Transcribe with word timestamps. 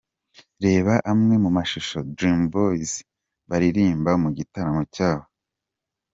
Reba 0.63 0.93
amwe 1.11 1.35
mu 1.43 1.49
mashusho 1.57 1.97
Dream 2.15 2.41
Boyz 2.53 2.91
baririmba 3.49 4.11
mu 4.23 4.29
gitaramo 4.37 4.81
cyabo:. 4.95 5.25